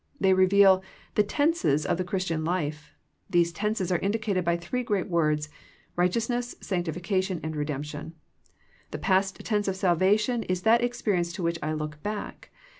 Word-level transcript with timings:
They 0.19 0.33
reveal 0.33 0.81
the 1.13 1.21
tenses 1.21 1.85
of 1.85 1.99
the 1.99 2.03
Christian 2.03 2.43
life. 2.43 2.95
These 3.29 3.51
tenses 3.51 3.91
are 3.91 3.99
indicated 3.99 4.43
by 4.43 4.57
three 4.57 4.81
great 4.81 5.07
words, 5.07 5.47
righteousness, 5.95 6.55
sanctification, 6.59 7.39
redemption. 7.43 8.15
The 8.89 8.97
past 8.97 9.45
tense 9.45 9.67
of 9.67 9.75
salvation 9.75 10.41
is 10.41 10.63
that 10.63 10.83
experience 10.83 11.31
to 11.33 11.43
which 11.43 11.59
I 11.61 11.73
look 11.73 12.01
back. 12.01 12.49